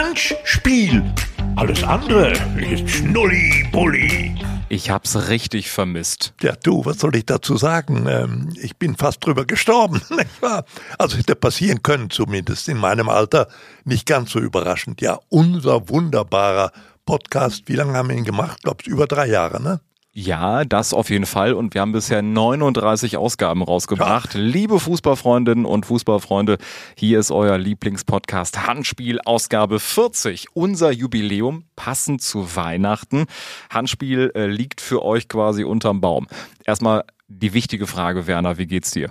[0.00, 1.12] Handspiel.
[1.56, 4.34] Alles andere ist Schnulli-Bulli.
[4.70, 6.32] Ich hab's richtig vermisst.
[6.40, 8.06] Ja, du, was soll ich dazu sagen?
[8.08, 10.64] Ähm, ich bin fast drüber gestorben, nicht wahr?
[10.96, 13.48] Also hätte passieren können, zumindest in meinem Alter.
[13.84, 15.02] Nicht ganz so überraschend.
[15.02, 16.72] Ja, unser wunderbarer
[17.04, 17.64] Podcast.
[17.66, 18.62] Wie lange haben wir ihn gemacht?
[18.62, 19.80] Glaubst über drei Jahre, ne?
[20.12, 21.52] Ja, das auf jeden Fall.
[21.52, 24.34] Und wir haben bisher 39 Ausgaben rausgebracht.
[24.34, 24.40] Ja.
[24.40, 26.58] Liebe Fußballfreundinnen und Fußballfreunde,
[26.96, 30.48] hier ist euer Lieblingspodcast Handspiel, Ausgabe 40.
[30.52, 33.26] Unser Jubiläum passend zu Weihnachten.
[33.70, 36.26] Handspiel äh, liegt für euch quasi unterm Baum.
[36.64, 39.10] Erstmal die wichtige Frage, Werner, wie geht's dir?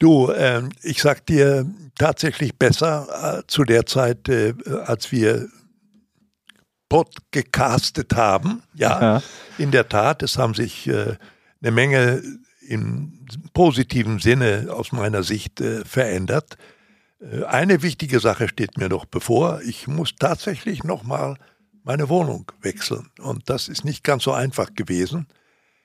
[0.00, 1.64] Du, äh, ich sag dir
[1.94, 5.48] tatsächlich besser äh, zu der Zeit, äh, als wir
[7.30, 8.62] gecastet haben.
[8.74, 9.22] Ja, ja,
[9.58, 11.16] in der Tat, es haben sich äh,
[11.62, 12.22] eine Menge
[12.68, 16.56] im positiven Sinne aus meiner Sicht äh, verändert.
[17.20, 19.60] Äh, eine wichtige Sache steht mir noch bevor.
[19.62, 21.36] Ich muss tatsächlich nochmal
[21.82, 23.10] meine Wohnung wechseln.
[23.20, 25.26] Und das ist nicht ganz so einfach gewesen,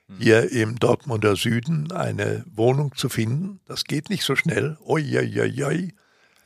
[0.08, 0.18] mhm.
[0.20, 3.60] hier im Dortmunder Süden eine Wohnung zu finden.
[3.66, 4.78] Das geht nicht so schnell.
[4.86, 5.94] Oi, oi, oi, oi.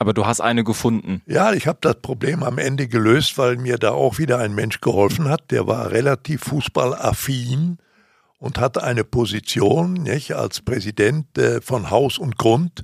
[0.04, 1.22] Aber du hast eine gefunden.
[1.28, 4.82] Ja, ich habe das Problem am Ende gelöst, weil mir da auch wieder ein Mensch
[4.82, 5.50] geholfen hat.
[5.50, 7.78] Der war relativ fußballaffin
[8.38, 12.84] und hatte eine Position nicht, als Präsident äh, von Haus und Grund.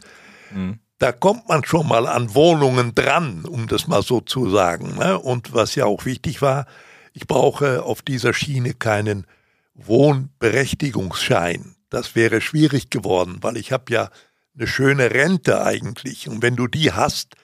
[0.54, 0.80] Mhm.
[0.98, 4.96] Da kommt man schon mal an Wohnungen dran, um das mal so zu sagen.
[4.98, 5.20] Ne?
[5.20, 6.68] Und was ja auch wichtig war,
[7.12, 9.28] ich brauche auf dieser Schiene keinen
[9.74, 11.76] Wohnberechtigungsschein.
[11.90, 14.10] Das wäre schwierig geworden, weil ich habe ja
[14.60, 16.28] eine schöne Rente eigentlich.
[16.28, 17.36] Und wenn du die hast,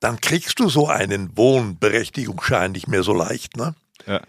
[0.00, 3.74] dann kriegst du so einen Wohnberechtigungsschein nicht mehr so leicht, ne?
[4.06, 4.20] Ja.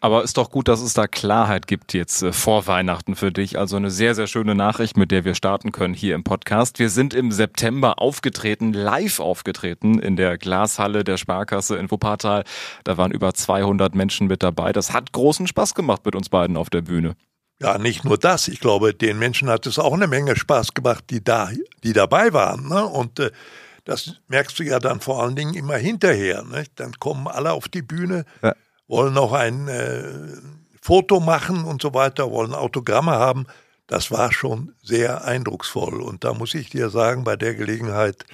[0.00, 3.56] Aber ist doch gut, dass es da Klarheit gibt jetzt äh, vor Weihnachten für dich.
[3.56, 6.78] Also eine sehr, sehr schöne Nachricht, mit der wir starten können hier im Podcast.
[6.78, 12.44] Wir sind im September aufgetreten, live aufgetreten in der Glashalle der Sparkasse in Wuppertal.
[12.84, 14.72] Da waren über 200 Menschen mit dabei.
[14.72, 17.14] Das hat großen Spaß gemacht mit uns beiden auf der Bühne.
[17.62, 18.48] Ja, nicht nur das.
[18.48, 21.50] Ich glaube, den Menschen hat es auch eine Menge Spaß gemacht, die da,
[21.84, 22.68] die dabei waren.
[22.68, 22.84] Ne?
[22.84, 23.30] Und äh,
[23.84, 26.42] das merkst du ja dann vor allen Dingen immer hinterher.
[26.42, 26.64] Ne?
[26.74, 28.54] Dann kommen alle auf die Bühne, ja.
[28.88, 30.02] wollen noch ein äh,
[30.80, 33.46] Foto machen und so weiter, wollen Autogramme haben.
[33.86, 36.02] Das war schon sehr eindrucksvoll.
[36.02, 38.24] Und da muss ich dir sagen, bei der Gelegenheit,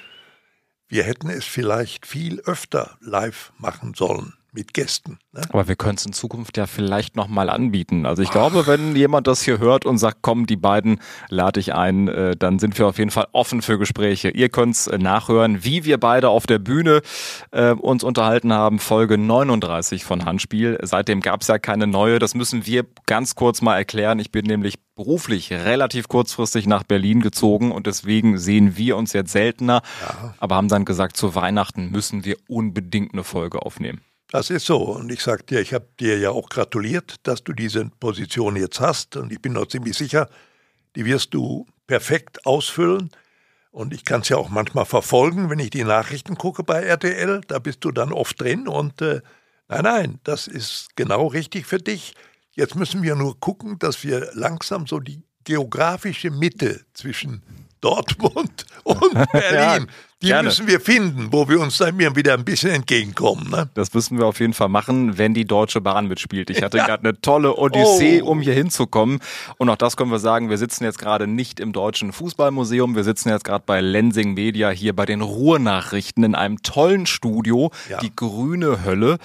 [0.88, 5.18] wir hätten es vielleicht viel öfter live machen sollen mit Gästen.
[5.32, 5.42] Ne?
[5.50, 8.06] Aber wir können es in Zukunft ja vielleicht nochmal anbieten.
[8.06, 8.32] Also ich Ach.
[8.32, 12.36] glaube, wenn jemand das hier hört und sagt, komm, die beiden lade ich ein, äh,
[12.36, 14.30] dann sind wir auf jeden Fall offen für Gespräche.
[14.30, 17.02] Ihr könnt äh, nachhören, wie wir beide auf der Bühne
[17.50, 18.78] äh, uns unterhalten haben.
[18.78, 20.78] Folge 39 von Handspiel.
[20.82, 22.18] Seitdem gab es ja keine neue.
[22.18, 24.18] Das müssen wir ganz kurz mal erklären.
[24.18, 29.30] Ich bin nämlich beruflich relativ kurzfristig nach Berlin gezogen und deswegen sehen wir uns jetzt
[29.30, 30.34] seltener, ja.
[30.38, 34.00] aber haben dann gesagt, zu Weihnachten müssen wir unbedingt eine Folge aufnehmen.
[34.30, 34.78] Das ist so.
[34.78, 38.80] Und ich sag dir, ich habe dir ja auch gratuliert, dass du diese Position jetzt
[38.80, 39.16] hast.
[39.16, 40.28] Und ich bin noch ziemlich sicher,
[40.96, 43.10] die wirst du perfekt ausfüllen.
[43.70, 47.40] Und ich kann es ja auch manchmal verfolgen, wenn ich die Nachrichten gucke bei RTL.
[47.48, 48.68] Da bist du dann oft drin.
[48.68, 49.22] Und äh,
[49.68, 52.14] nein, nein, das ist genau richtig für dich.
[52.52, 57.42] Jetzt müssen wir nur gucken, dass wir langsam so die geografische Mitte zwischen
[57.80, 59.86] Dortmund und Berlin.
[59.86, 60.48] Ja, die Gerne.
[60.48, 63.50] müssen wir finden, wo wir uns dann wieder ein bisschen entgegenkommen.
[63.50, 63.70] Ne?
[63.74, 66.50] Das müssen wir auf jeden Fall machen, wenn die Deutsche Bahn mitspielt.
[66.50, 66.86] Ich hatte ja.
[66.86, 68.30] gerade eine tolle Odyssee, oh.
[68.30, 69.20] um hier hinzukommen.
[69.58, 72.96] Und auch das können wir sagen, wir sitzen jetzt gerade nicht im Deutschen Fußballmuseum.
[72.96, 77.70] Wir sitzen jetzt gerade bei Lensing Media hier bei den Ruhrnachrichten in einem tollen Studio,
[77.88, 77.98] ja.
[78.00, 79.18] die grüne Hölle.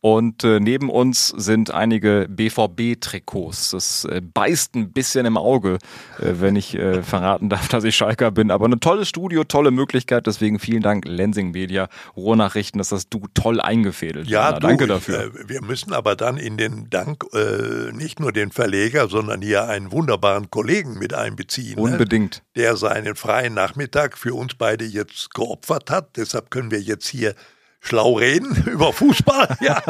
[0.00, 3.70] Und äh, neben uns sind einige BVB-Trikots.
[3.70, 5.78] Das äh, beißt ein bisschen im Auge,
[6.18, 8.52] äh, wenn ich äh, verraten darf, dass ich Schalker bin.
[8.52, 10.28] Aber ein tolles Studio, tolle Möglichkeit.
[10.38, 14.28] Deswegen vielen Dank, Lensing Media, Ruhrnachrichten, dass das du toll eingefädelt.
[14.28, 15.32] Ja, du, danke dafür.
[15.34, 19.42] Ich, äh, wir müssen aber dann in den Dank äh, nicht nur den Verleger, sondern
[19.42, 21.74] hier einen wunderbaren Kollegen mit einbeziehen.
[21.74, 21.82] Ne?
[21.82, 22.36] Unbedingt.
[22.54, 22.62] Ne?
[22.62, 26.16] Der seinen freien Nachmittag für uns beide jetzt geopfert hat.
[26.16, 27.34] Deshalb können wir jetzt hier
[27.80, 29.48] schlau reden über Fußball.
[29.60, 29.82] Ja.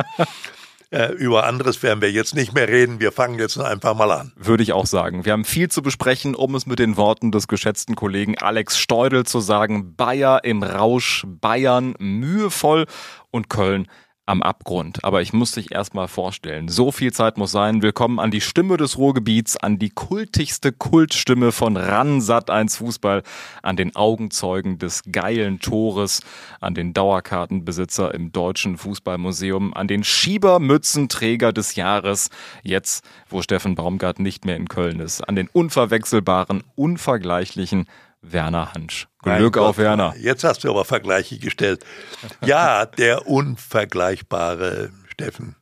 [0.90, 2.98] Äh, über anderes werden wir jetzt nicht mehr reden.
[2.98, 4.32] Wir fangen jetzt einfach mal an.
[4.36, 5.26] Würde ich auch sagen.
[5.26, 9.24] Wir haben viel zu besprechen, um es mit den Worten des geschätzten Kollegen Alex Steudel
[9.24, 9.94] zu sagen.
[9.96, 12.86] Bayer im Rausch, Bayern mühevoll
[13.30, 13.86] und Köln
[14.28, 15.02] am Abgrund.
[15.04, 16.68] Aber ich muss dich erstmal vorstellen.
[16.68, 17.82] So viel Zeit muss sein.
[17.82, 23.22] Willkommen an die Stimme des Ruhrgebiets, an die kultigste Kultstimme von RAN Sat 1 Fußball,
[23.62, 26.20] an den Augenzeugen des geilen Tores,
[26.60, 32.28] an den Dauerkartenbesitzer im Deutschen Fußballmuseum, an den Schiebermützenträger des Jahres,
[32.62, 37.86] jetzt, wo Steffen Baumgart nicht mehr in Köln ist, an den unverwechselbaren, unvergleichlichen
[38.22, 39.08] Werner Hansch.
[39.22, 40.14] Glück Gott, auf Werner.
[40.18, 41.84] Jetzt hast du aber Vergleiche gestellt.
[42.44, 45.56] Ja, der unvergleichbare Steffen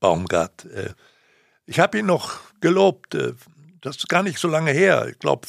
[0.00, 0.64] Baumgart.
[0.66, 0.90] Äh,
[1.66, 3.14] ich habe ihn noch gelobt.
[3.14, 3.34] Äh,
[3.80, 5.06] das ist gar nicht so lange her.
[5.10, 5.46] Ich glaube,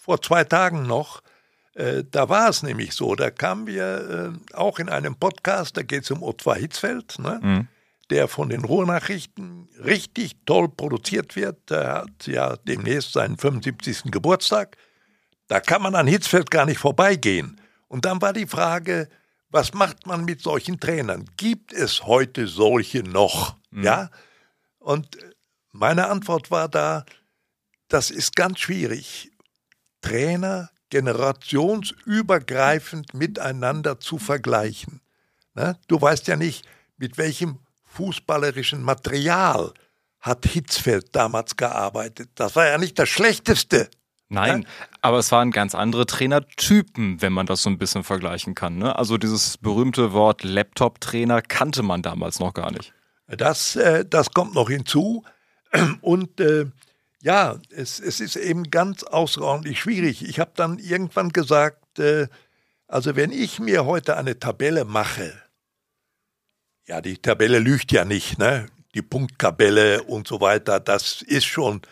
[0.00, 1.22] vor zwei Tagen noch.
[1.74, 3.14] Äh, da war es nämlich so.
[3.14, 7.18] Da kamen wir auch in einem Podcast, da geht es um Ottmar Hitzfeld.
[7.18, 7.40] Ne?
[7.42, 7.68] Mhm
[8.10, 11.70] der von den Ruhrnachrichten richtig toll produziert wird.
[11.70, 14.04] Der hat ja demnächst seinen 75.
[14.12, 14.76] Geburtstag.
[15.48, 17.60] Da kann man an Hitzfeld gar nicht vorbeigehen.
[17.88, 19.08] Und dann war die Frage,
[19.48, 21.24] was macht man mit solchen Trainern?
[21.36, 23.56] Gibt es heute solche noch?
[23.70, 23.84] Mhm.
[23.84, 24.10] Ja?
[24.78, 25.16] Und
[25.72, 27.04] meine Antwort war da,
[27.88, 29.30] das ist ganz schwierig,
[30.00, 35.00] Trainer generationsübergreifend miteinander zu vergleichen.
[35.54, 35.78] Ne?
[35.88, 36.64] Du weißt ja nicht,
[36.96, 39.74] mit welchem fußballerischen Material
[40.20, 42.30] hat Hitzfeld damals gearbeitet.
[42.34, 43.88] Das war ja nicht das Schlechteste.
[44.28, 44.86] Nein, ja?
[45.02, 48.76] aber es waren ganz andere Trainertypen, wenn man das so ein bisschen vergleichen kann.
[48.76, 48.96] Ne?
[48.96, 52.92] Also dieses berühmte Wort Laptop-Trainer kannte man damals noch gar nicht.
[53.28, 55.24] Das, äh, das kommt noch hinzu.
[56.00, 56.66] Und äh,
[57.22, 60.28] ja, es, es ist eben ganz außerordentlich schwierig.
[60.28, 62.28] Ich habe dann irgendwann gesagt, äh,
[62.88, 65.32] also wenn ich mir heute eine Tabelle mache,
[66.86, 68.66] ja, die Tabelle lügt ja nicht, ne?
[68.94, 71.82] Die Punkttabelle und so weiter, das ist schon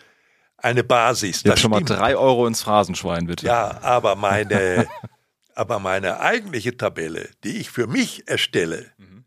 [0.65, 1.43] eine Basis.
[1.43, 3.45] Jetzt schon mal drei Euro ins Phrasenschwein, bitte.
[3.45, 4.87] Ja, aber meine,
[5.55, 9.25] aber meine eigentliche Tabelle, die ich für mich erstelle, mhm.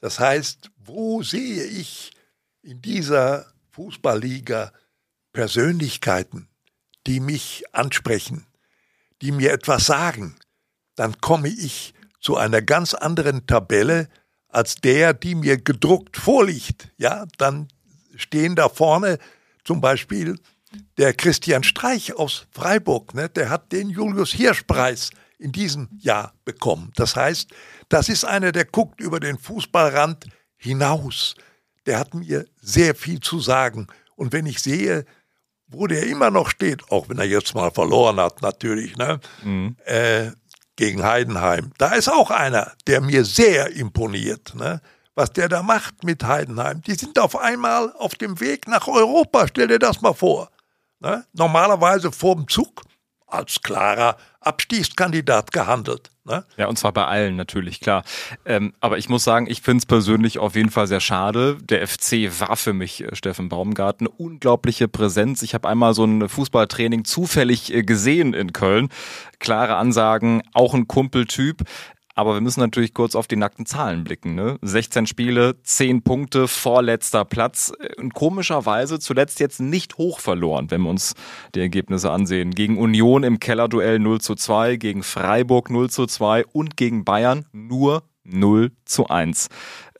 [0.00, 2.10] das heißt, wo sehe ich
[2.62, 4.72] in dieser Fußballliga
[5.32, 6.48] Persönlichkeiten,
[7.06, 8.46] die mich ansprechen,
[9.22, 10.36] die mir etwas sagen,
[10.96, 14.08] dann komme ich zu einer ganz anderen Tabelle,
[14.48, 16.88] als der, die mir gedruckt vorliegt.
[16.96, 17.68] Ja, dann
[18.16, 19.18] stehen da vorne
[19.64, 20.38] zum Beispiel
[20.98, 26.92] der Christian Streich aus Freiburg, ne, der hat den Julius Hirsch-Preis in diesem Jahr bekommen.
[26.96, 27.50] Das heißt,
[27.88, 30.26] das ist einer, der guckt über den Fußballrand
[30.56, 31.34] hinaus.
[31.86, 33.88] Der hat mir sehr viel zu sagen.
[34.16, 35.04] Und wenn ich sehe,
[35.66, 39.76] wo der immer noch steht, auch wenn er jetzt mal verloren hat, natürlich, ne, mhm.
[39.84, 40.30] äh,
[40.76, 41.72] gegen Heidenheim.
[41.78, 44.80] Da ist auch einer, der mir sehr imponiert, ne?
[45.14, 46.82] was der da macht mit Heidenheim.
[46.82, 50.50] Die sind auf einmal auf dem Weg nach Europa, stell dir das mal vor.
[51.04, 51.22] Ne?
[51.34, 52.82] Normalerweise vorm Zug
[53.26, 56.10] als klarer Abstiegskandidat gehandelt.
[56.24, 56.44] Ne?
[56.56, 58.04] Ja, und zwar bei allen natürlich, klar.
[58.46, 61.58] Ähm, aber ich muss sagen, ich finde es persönlich auf jeden Fall sehr schade.
[61.60, 65.42] Der FC war für mich, äh, Steffen Baumgarten, unglaubliche Präsenz.
[65.42, 68.88] Ich habe einmal so ein Fußballtraining zufällig äh, gesehen in Köln.
[69.38, 71.64] Klare Ansagen, auch ein Kumpeltyp.
[72.14, 74.34] Aber wir müssen natürlich kurz auf die nackten Zahlen blicken.
[74.34, 74.58] Ne?
[74.62, 77.72] 16 Spiele, 10 Punkte, vorletzter Platz.
[77.98, 81.14] Und komischerweise zuletzt jetzt nicht hoch verloren, wenn wir uns
[81.54, 82.52] die Ergebnisse ansehen.
[82.52, 87.46] Gegen Union im Kellerduell 0 zu 2, gegen Freiburg 0 zu 2 und gegen Bayern
[87.52, 89.48] nur 0 zu 1.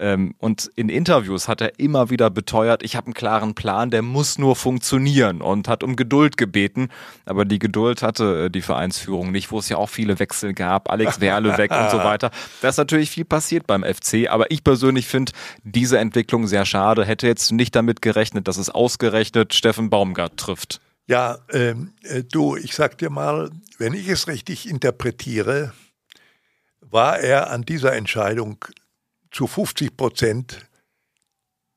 [0.00, 4.02] Ähm, und in Interviews hat er immer wieder beteuert, ich habe einen klaren Plan, der
[4.02, 6.88] muss nur funktionieren und hat um Geduld gebeten.
[7.26, 10.90] Aber die Geduld hatte äh, die Vereinsführung nicht, wo es ja auch viele Wechsel gab,
[10.90, 12.30] Alex Werle weg und so weiter.
[12.60, 15.32] Da ist natürlich viel passiert beim FC, aber ich persönlich finde
[15.62, 17.04] diese Entwicklung sehr schade.
[17.04, 20.80] Hätte jetzt nicht damit gerechnet, dass es ausgerechnet Steffen Baumgart trifft.
[21.06, 25.72] Ja, ähm, äh, du, ich sag dir mal, wenn ich es richtig interpretiere,
[26.94, 28.64] war er an dieser Entscheidung
[29.32, 30.60] zu 50 Prozent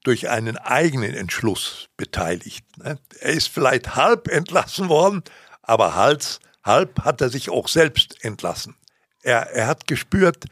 [0.03, 2.65] durch einen eigenen Entschluss beteiligt.
[2.77, 2.99] Ne?
[3.19, 5.23] Er ist vielleicht halb entlassen worden,
[5.63, 6.21] aber halb,
[6.63, 8.75] halb hat er sich auch selbst entlassen.
[9.23, 10.45] Er, er hat gespürt,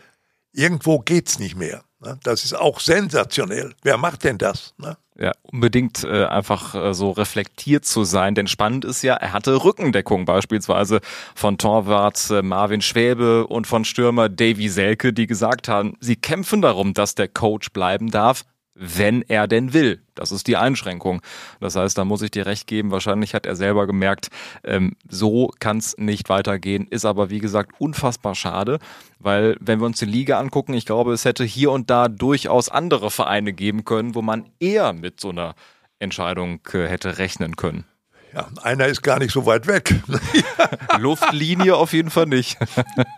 [0.51, 1.83] irgendwo geht's nicht mehr.
[1.99, 2.19] Ne?
[2.23, 3.75] Das ist auch sensationell.
[3.83, 4.73] Wer macht denn das?
[5.17, 9.63] Ja, unbedingt äh, einfach äh, so reflektiert zu sein, denn spannend ist ja, er hatte
[9.63, 10.99] Rückendeckung beispielsweise
[11.35, 16.61] von Torwart äh, Marvin Schwäbe und von Stürmer Davy Selke, die gesagt haben, sie kämpfen
[16.61, 18.43] darum, dass der Coach bleiben darf
[18.75, 20.01] wenn er denn will.
[20.13, 21.21] Das ist die Einschränkung.
[21.59, 22.91] Das heißt, da muss ich dir recht geben.
[22.91, 24.29] Wahrscheinlich hat er selber gemerkt,
[24.63, 26.87] ähm, so kann es nicht weitergehen.
[26.89, 28.79] Ist aber, wie gesagt, unfassbar schade,
[29.17, 32.69] weil wenn wir uns die Liga angucken, ich glaube, es hätte hier und da durchaus
[32.69, 35.55] andere Vereine geben können, wo man eher mit so einer
[35.99, 37.85] Entscheidung äh, hätte rechnen können.
[38.33, 39.95] Ja, einer ist gar nicht so weit weg.
[40.99, 42.57] Luftlinie auf jeden Fall nicht.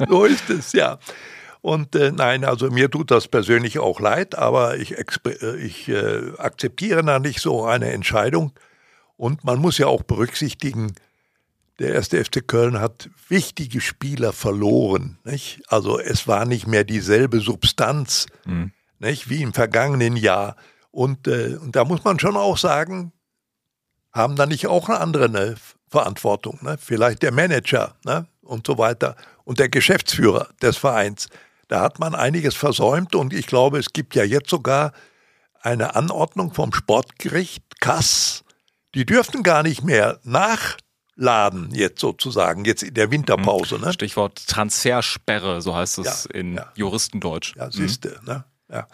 [0.07, 0.99] so ist es, ja.
[1.67, 6.31] Und äh, nein, also mir tut das persönlich auch leid, aber ich, äh, ich äh,
[6.37, 8.53] akzeptiere da nicht so eine Entscheidung.
[9.17, 10.93] Und man muss ja auch berücksichtigen,
[11.79, 15.17] der erste FC Köln hat wichtige Spieler verloren.
[15.25, 15.61] Nicht?
[15.67, 18.71] Also es war nicht mehr dieselbe Substanz mhm.
[18.99, 19.29] nicht?
[19.29, 20.55] wie im vergangenen Jahr.
[20.91, 23.11] Und, äh, und da muss man schon auch sagen,
[24.13, 25.55] haben da nicht auch eine andere ne,
[25.89, 26.59] Verantwortung?
[26.61, 26.77] Ne?
[26.79, 27.97] Vielleicht der Manager.
[28.05, 28.25] Ne?
[28.47, 31.27] und so weiter und der Geschäftsführer des Vereins.
[31.67, 34.93] Da hat man einiges versäumt und ich glaube, es gibt ja jetzt sogar
[35.61, 38.43] eine Anordnung vom Sportgericht Kass.
[38.95, 43.79] Die dürften gar nicht mehr nachladen jetzt sozusagen, jetzt in der Winterpause.
[43.79, 43.91] Ne?
[43.91, 46.71] Stichwort Transfersperre, so heißt es ja, in ja.
[46.75, 47.55] Juristendeutsch.
[47.57, 48.27] Ja, siehste, mhm.
[48.27, 48.45] ne?
[48.71, 48.87] Ja.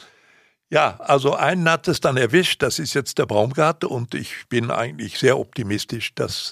[0.69, 4.71] Ja, also einen hat es dann erwischt, das ist jetzt der Baumgarte und ich bin
[4.71, 6.51] eigentlich sehr optimistisch, dass,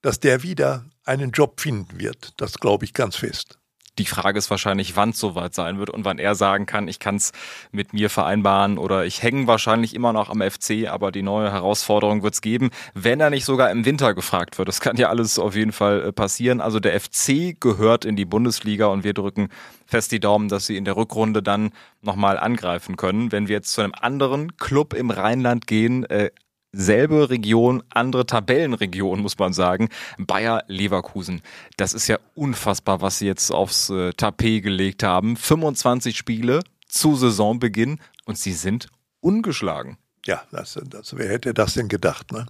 [0.00, 2.32] dass der wieder einen Job finden wird.
[2.38, 3.57] Das glaube ich ganz fest.
[3.98, 7.00] Die Frage ist wahrscheinlich, wann es soweit sein wird und wann er sagen kann, ich
[7.00, 7.32] kann es
[7.72, 12.22] mit mir vereinbaren oder ich hänge wahrscheinlich immer noch am FC, aber die neue Herausforderung
[12.22, 14.68] wird es geben, wenn er nicht sogar im Winter gefragt wird.
[14.68, 16.60] Das kann ja alles auf jeden Fall äh, passieren.
[16.60, 19.48] Also der FC gehört in die Bundesliga und wir drücken
[19.86, 21.70] fest die Daumen, dass sie in der Rückrunde dann
[22.02, 23.32] nochmal angreifen können.
[23.32, 26.30] Wenn wir jetzt zu einem anderen Club im Rheinland gehen, äh,
[26.72, 29.88] selbe Region, andere Tabellenregion, muss man sagen.
[30.18, 31.42] Bayer Leverkusen.
[31.76, 35.36] Das ist ja unfassbar, was sie jetzt aufs äh, Tapet gelegt haben.
[35.36, 38.88] 25 Spiele zu Saisonbeginn und sie sind
[39.20, 39.98] ungeschlagen.
[40.26, 42.32] Ja, das, das, wer hätte das denn gedacht?
[42.32, 42.46] Ne?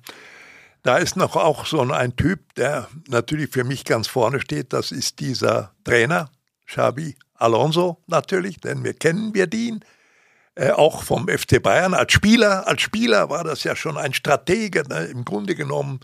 [0.83, 4.73] Da ist noch auch so ein Typ, der natürlich für mich ganz vorne steht.
[4.73, 6.31] Das ist dieser Trainer,
[6.67, 9.85] Xabi Alonso natürlich, denn wir kennen wir den
[10.59, 12.67] äh, auch vom FC Bayern als Spieler.
[12.67, 15.05] Als Spieler war das ja schon ein Stratege, ne?
[15.05, 16.00] im Grunde genommen.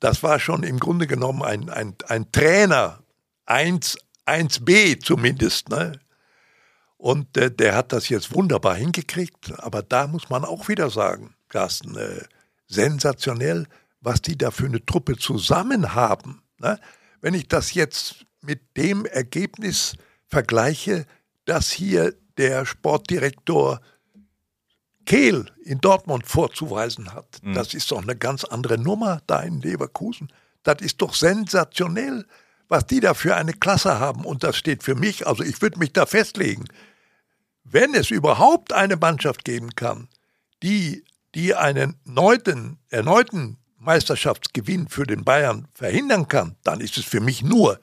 [0.00, 3.02] Das war schon im Grunde genommen ein, ein, ein Trainer,
[3.46, 3.96] 1,
[4.26, 5.70] 1b zumindest.
[5.70, 5.98] Ne?
[6.98, 9.58] Und äh, der hat das jetzt wunderbar hingekriegt.
[9.60, 12.24] Aber da muss man auch wieder sagen, Carsten, äh,
[12.68, 13.66] sensationell,
[14.02, 16.42] was die da für eine Truppe zusammen haben.
[16.58, 16.78] Ne?
[17.22, 19.94] Wenn ich das jetzt mit dem Ergebnis
[20.26, 21.06] vergleiche,
[21.46, 23.80] dass hier der Sportdirektor
[25.04, 27.40] Kehl in Dortmund vorzuweisen hat.
[27.42, 27.52] Mhm.
[27.52, 30.32] Das ist doch eine ganz andere Nummer da in Leverkusen.
[30.62, 32.24] Das ist doch sensationell,
[32.68, 34.24] was die da für eine Klasse haben.
[34.24, 36.64] Und das steht für mich, also ich würde mich da festlegen,
[37.64, 40.08] wenn es überhaupt eine Mannschaft geben kann,
[40.62, 41.04] die,
[41.34, 47.42] die einen erneuten, erneuten Meisterschaftsgewinn für den Bayern verhindern kann, dann ist es für mich
[47.42, 47.78] nur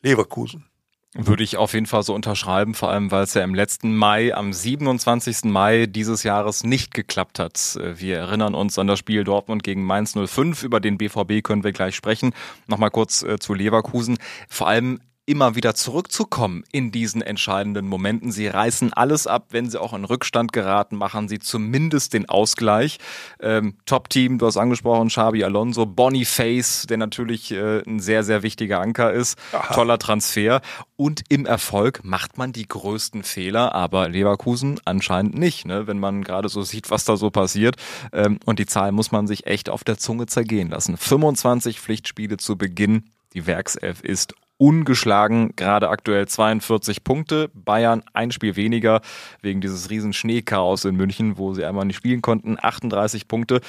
[0.00, 0.70] Leverkusen.
[1.18, 4.34] Würde ich auf jeden Fall so unterschreiben, vor allem weil es ja im letzten Mai,
[4.34, 5.44] am 27.
[5.44, 7.78] Mai dieses Jahres nicht geklappt hat.
[7.80, 10.62] Wir erinnern uns an das Spiel Dortmund gegen Mainz 05.
[10.62, 12.34] Über den BVB können wir gleich sprechen.
[12.66, 14.18] Nochmal kurz äh, zu Leverkusen.
[14.48, 18.30] Vor allem immer wieder zurückzukommen in diesen entscheidenden Momenten.
[18.30, 22.98] Sie reißen alles ab, wenn sie auch in Rückstand geraten, machen sie zumindest den Ausgleich.
[23.40, 28.80] Ähm, Top-Team, du hast angesprochen, Xabi Alonso, Boniface, der natürlich äh, ein sehr, sehr wichtiger
[28.80, 29.36] Anker ist.
[29.52, 29.74] Aha.
[29.74, 30.60] Toller Transfer.
[30.94, 35.88] Und im Erfolg macht man die größten Fehler, aber Leverkusen anscheinend nicht, ne?
[35.88, 37.76] wenn man gerade so sieht, was da so passiert.
[38.12, 40.96] Ähm, und die Zahl muss man sich echt auf der Zunge zergehen lassen.
[40.96, 43.10] 25 Pflichtspiele zu Beginn.
[43.34, 47.50] Die Werkself ist ungeschlagen, gerade aktuell 42 Punkte.
[47.54, 49.00] Bayern ein Spiel weniger
[49.42, 52.56] wegen dieses riesen Schneechaos in München, wo sie einmal nicht spielen konnten.
[52.60, 53.60] 38 Punkte.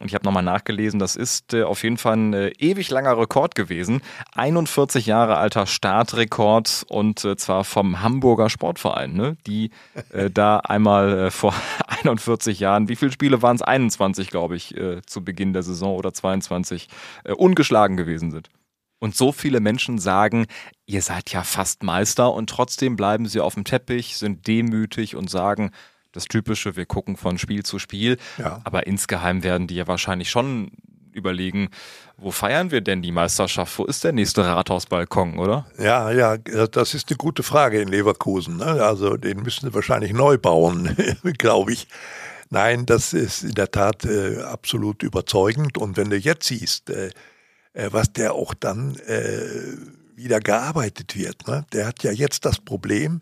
[0.00, 3.18] Und ich habe nochmal nachgelesen, das ist äh, auf jeden Fall ein äh, ewig langer
[3.18, 4.00] Rekord gewesen.
[4.34, 9.36] 41 Jahre alter Startrekord und äh, zwar vom Hamburger Sportverein, ne?
[9.46, 9.70] die
[10.12, 11.54] äh, da einmal äh, vor
[12.02, 13.62] 41 Jahren, wie viele Spiele waren es?
[13.62, 16.88] 21, glaube ich, äh, zu Beginn der Saison oder 22,
[17.24, 18.48] äh, ungeschlagen gewesen sind.
[19.00, 20.46] Und so viele Menschen sagen,
[20.86, 25.28] ihr seid ja fast Meister und trotzdem bleiben sie auf dem Teppich, sind demütig und
[25.28, 25.70] sagen,
[26.12, 28.18] das Typische, wir gucken von Spiel zu Spiel.
[28.38, 28.60] Ja.
[28.64, 30.70] Aber insgeheim werden die ja wahrscheinlich schon
[31.12, 31.70] überlegen,
[32.16, 33.78] wo feiern wir denn die Meisterschaft?
[33.78, 35.66] Wo ist der nächste Rathausbalkon, oder?
[35.78, 38.58] Ja, ja, das ist eine gute Frage in Leverkusen.
[38.58, 38.66] Ne?
[38.66, 40.96] Also den müssen sie wahrscheinlich neu bauen,
[41.38, 41.88] glaube ich.
[42.50, 45.78] Nein, das ist in der Tat äh, absolut überzeugend.
[45.78, 47.10] Und wenn du jetzt siehst, äh,
[47.90, 49.76] was der auch dann äh,
[50.16, 51.46] wieder gearbeitet wird.
[51.46, 51.64] Ne?
[51.72, 53.20] Der hat ja jetzt das Problem,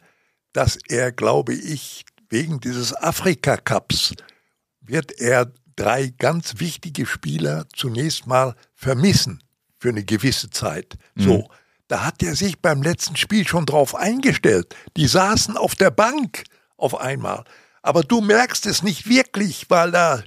[0.52, 4.14] dass er, glaube ich, wegen dieses Afrika-Cups
[4.80, 9.42] wird er drei ganz wichtige Spieler zunächst mal vermissen
[9.78, 10.98] für eine gewisse Zeit.
[11.14, 11.22] Mhm.
[11.22, 11.50] So,
[11.86, 14.74] da hat er sich beim letzten Spiel schon drauf eingestellt.
[14.96, 16.44] Die saßen auf der Bank
[16.76, 17.44] auf einmal.
[17.82, 20.22] Aber du merkst es nicht wirklich, weil da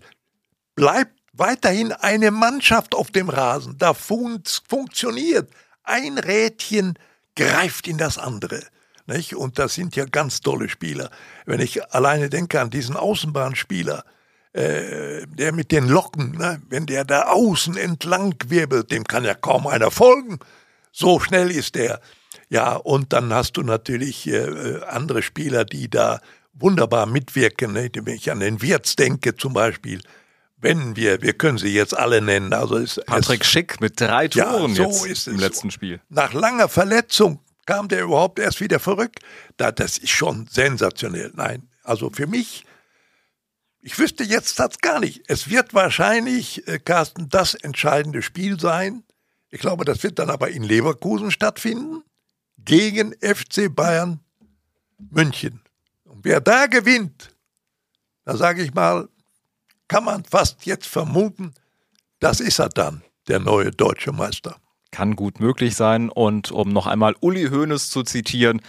[0.75, 3.78] bleibt weiterhin eine Mannschaft auf dem Rasen.
[3.78, 5.50] Da fun funktioniert.
[5.84, 6.98] Ein Rädchen
[7.36, 8.62] greift in das andere.
[9.08, 9.36] Nicht?
[9.36, 11.10] Und das sind ja ganz tolle Spieler.
[11.46, 14.04] Wenn ich alleine denke an diesen Außenbahnspieler,
[14.54, 16.62] äh, der mit den Locken, ne?
[16.70, 20.40] wenn der da außen entlang wirbelt, dem kann ja kaum einer folgen.
[20.92, 22.02] So schnell ist der.
[22.50, 26.20] Ja, und dann hast du natürlich äh, andere Spieler, die da
[26.54, 27.72] wunderbar mitwirken.
[27.72, 27.90] Ne?
[27.94, 30.02] Wenn ich an den Wirtz denke zum Beispiel,
[30.62, 32.53] wenn wir, wir können sie jetzt alle nennen.
[32.53, 36.00] Also es, Patrick es, Schick mit drei Toren ja, so jetzt im letzten Spiel.
[36.10, 39.20] Nach langer Verletzung kam der überhaupt erst wieder verrückt.
[39.58, 41.32] das ist schon sensationell.
[41.36, 42.65] Nein, also für mich,
[43.82, 45.24] ich wüsste jetzt das gar nicht.
[45.27, 49.03] Es wird wahrscheinlich, äh, Carsten, das entscheidende Spiel sein.
[49.50, 52.03] Ich glaube, das wird dann aber in Leverkusen stattfinden.
[52.63, 54.20] Gegen FC Bayern
[55.10, 55.62] München.
[56.03, 57.36] Und wer da gewinnt,
[58.24, 59.10] da sage ich mal,
[59.91, 61.53] kann man fast jetzt vermuten,
[62.21, 64.55] das ist er dann, der neue deutsche Meister.
[64.89, 66.07] Kann gut möglich sein.
[66.07, 68.62] Und um noch einmal Uli Hoeneß zu zitieren,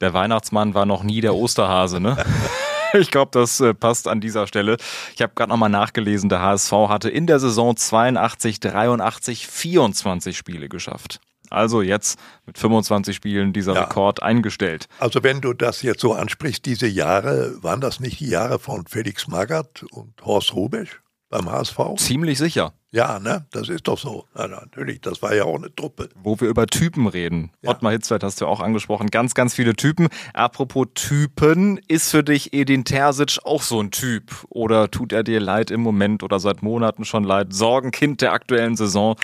[0.00, 2.16] der Weihnachtsmann war noch nie der Osterhase, ne?
[2.92, 4.76] ich glaube, das äh, passt an dieser Stelle.
[5.16, 10.68] Ich habe gerade nochmal nachgelesen, der HSV hatte in der Saison 82, 83, 24 Spiele
[10.68, 11.20] geschafft.
[11.50, 13.82] Also jetzt mit 25 Spielen dieser ja.
[13.82, 14.88] Rekord eingestellt.
[14.98, 18.86] Also wenn du das jetzt so ansprichst, diese Jahre, waren das nicht die Jahre von
[18.86, 21.78] Felix Magath und Horst Rubisch beim HSV?
[21.96, 22.72] Ziemlich sicher.
[22.92, 24.24] Ja, ne, das ist doch so.
[24.34, 26.08] Na, natürlich, das war ja auch eine Truppe.
[26.20, 27.52] Wo wir über Typen reden.
[27.62, 27.70] Ja.
[27.70, 29.10] Ottmar Hitzfeld hast du auch angesprochen.
[29.10, 30.08] Ganz, ganz viele Typen.
[30.34, 34.44] Apropos Typen, ist für dich Edin Terzic auch so ein Typ?
[34.48, 37.52] Oder tut er dir leid im Moment oder seit Monaten schon leid?
[37.52, 39.14] Sorgenkind der aktuellen Saison.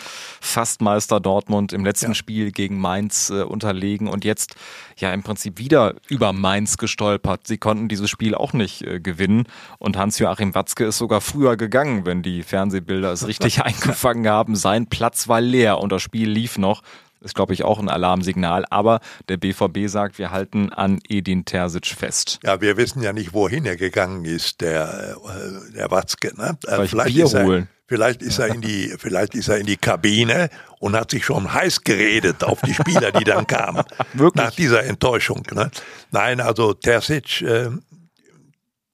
[0.40, 2.14] Fastmeister Dortmund im letzten ja.
[2.14, 4.54] Spiel gegen Mainz äh, unterlegen und jetzt
[4.96, 7.49] ja im Prinzip wieder über Mainz gestolpert.
[7.49, 9.49] Sie konnten dieses Spiel auch nicht äh, gewinnen.
[9.78, 14.56] Und Hans-Joachim Watzke ist sogar früher gegangen, wenn die Fernsehbilder es richtig sich eingefangen haben.
[14.56, 16.82] Sein Platz war leer und das Spiel lief noch.
[17.20, 18.66] Ist, glaube ich, auch ein Alarmsignal.
[18.70, 22.38] Aber der BVB sagt, wir halten an Edin Terzic fest.
[22.44, 26.36] Ja, wir wissen ja nicht, wohin er gegangen ist, der, äh, der Watzke.
[26.36, 26.56] Ne?
[26.62, 27.68] Vielleicht, vielleicht Bier holen.
[27.88, 31.52] Vielleicht ist er in die, vielleicht ist er in die Kabine und hat sich schon
[31.52, 33.82] heiß geredet auf die Spieler, die dann kamen.
[34.12, 34.44] Wirklich?
[34.44, 35.42] Nach dieser Enttäuschung.
[35.52, 35.70] Ne?
[36.10, 37.70] Nein, also Terzic, äh,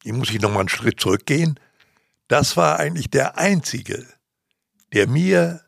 [0.04, 1.58] hier muss ich nochmal einen Schritt zurückgehen.
[2.28, 4.06] Das war eigentlich der einzige
[4.92, 5.62] der mir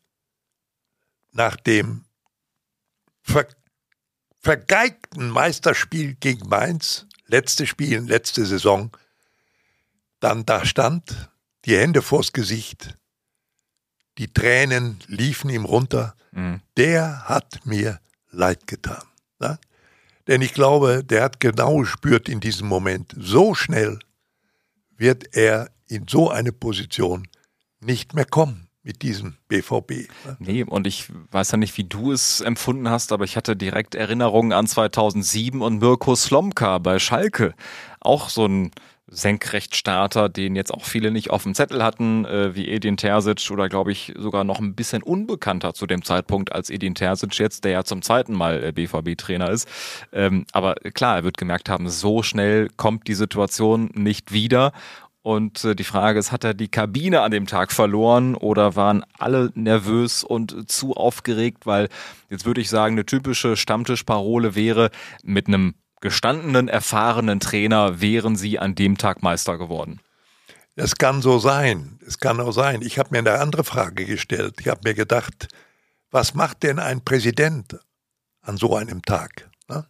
[1.33, 2.05] nach dem
[3.23, 3.47] ver
[4.39, 8.95] vergeigten Meisterspiel gegen Mainz, letzte Spiel, letzte Saison,
[10.21, 11.31] dann da stand,
[11.65, 12.95] die Hände vors Gesicht,
[14.19, 16.61] die Tränen liefen ihm runter, mhm.
[16.77, 19.03] der hat mir leid getan.
[19.39, 19.59] Ne?
[20.27, 23.99] Denn ich glaube, der hat genau gespürt in diesem Moment, so schnell
[24.95, 27.27] wird er in so eine Position
[27.81, 29.91] nicht mehr kommen mit diesem BVB.
[30.25, 30.37] Ne?
[30.39, 33.95] Nee, und ich weiß ja nicht, wie du es empfunden hast, aber ich hatte direkt
[33.95, 37.55] Erinnerungen an 2007 und Mirko Slomka bei Schalke.
[38.01, 38.71] Auch so ein
[39.07, 43.69] Senkrechtstarter, den jetzt auch viele nicht auf dem Zettel hatten, äh, wie Edin Terzic oder
[43.69, 47.73] glaube ich sogar noch ein bisschen unbekannter zu dem Zeitpunkt als Edin Terzic jetzt, der
[47.73, 49.69] ja zum zweiten Mal äh, BVB-Trainer ist.
[50.13, 54.73] Ähm, aber klar, er wird gemerkt haben, so schnell kommt die Situation nicht wieder
[55.25, 59.07] und äh, die Frage ist, hat er die Kabine an dem Tag verloren oder waren
[59.19, 61.65] alle nervös und zu aufgeregt?
[61.65, 61.89] Weil
[62.29, 64.91] jetzt würde ich sagen, eine typische Stammtischparole wäre,
[65.23, 69.99] mit einem gestandenen, erfahrenen Trainer wären sie an dem Tag Meister geworden.
[70.77, 71.99] Es kann so sein.
[72.07, 72.83] Es kann auch sein.
[72.83, 74.57] Ich habe mir eine andere Frage gestellt.
[74.61, 75.49] Ich habe mir gedacht,
[76.11, 77.79] was macht denn ein Präsident
[78.43, 79.49] an so einem Tag?
[79.71, 79.87] Ne?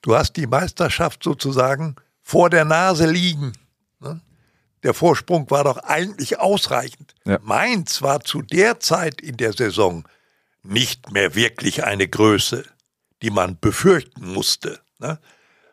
[0.00, 3.52] Du hast die Meisterschaft sozusagen vor der Nase liegen.
[4.82, 7.14] Der Vorsprung war doch eigentlich ausreichend.
[7.24, 7.38] Ja.
[7.42, 10.04] Mainz war zu der Zeit in der Saison
[10.62, 12.64] nicht mehr wirklich eine Größe,
[13.22, 14.80] die man befürchten musste.
[14.98, 15.18] Ne?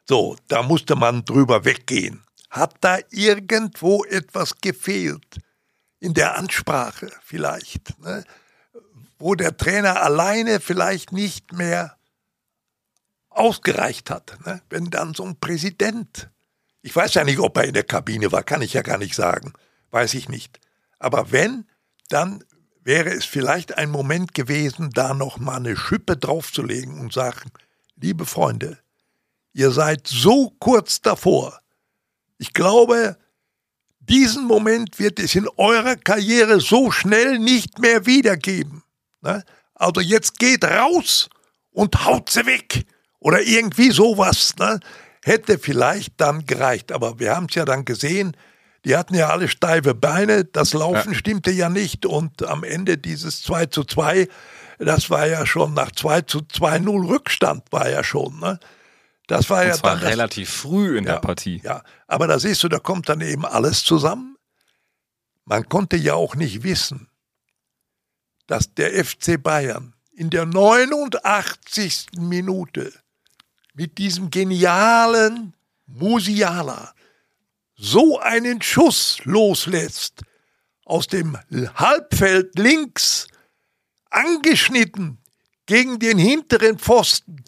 [0.06, 2.24] So, da musste man drüber weggehen.
[2.50, 5.40] Hat da irgendwo etwas gefehlt?
[6.00, 8.24] In der Ansprache vielleicht, ne?
[9.18, 11.98] wo der Trainer alleine vielleicht nicht mehr
[13.30, 14.38] ausgereicht hat.
[14.46, 14.62] Ne?
[14.70, 16.30] Wenn dann so ein Präsident
[16.88, 19.14] ich weiß ja nicht, ob er in der Kabine war, kann ich ja gar nicht
[19.14, 19.52] sagen.
[19.92, 20.62] Weiß ich nicht.
[21.00, 21.66] Aber wenn,
[22.08, 22.46] dann
[22.82, 27.52] wäre es vielleicht ein Moment gewesen, da noch mal eine Schippe draufzulegen und sagen,
[27.98, 28.78] liebe Freunde,
[29.52, 31.60] ihr seid so kurz davor.
[32.38, 33.18] Ich glaube,
[34.00, 38.82] diesen Moment wird es in eurer Karriere so schnell nicht mehr wiedergeben.
[39.22, 39.44] Ne?
[39.76, 41.28] Also jetzt geht raus
[41.72, 42.86] und haut sie weg.
[43.20, 44.56] Oder irgendwie sowas.
[45.28, 46.94] Hätte vielleicht dann gereicht.
[46.94, 48.38] Aber wir haben es ja dann gesehen,
[48.86, 51.18] die hatten ja alle steife Beine, das Laufen ja.
[51.18, 54.30] stimmte ja nicht und am Ende dieses 2 zu 2,
[54.80, 58.40] das war ja schon nach 2 zu 2-0 Rückstand, war ja schon.
[58.40, 58.58] Ne?
[59.28, 61.60] Das war und ja dann relativ das, früh in ja, der Partie.
[61.62, 64.38] Ja, aber da siehst du, da kommt dann eben alles zusammen.
[65.44, 67.10] Man konnte ja auch nicht wissen,
[68.48, 72.08] dass der FC Bayern in der 89.
[72.18, 72.94] Minute
[73.78, 75.54] mit diesem genialen
[75.86, 76.94] Musiala
[77.76, 80.24] so einen Schuss loslässt
[80.84, 81.38] aus dem
[81.76, 83.28] Halbfeld links
[84.10, 85.20] angeschnitten
[85.68, 87.44] gegen den hinteren Pfosten.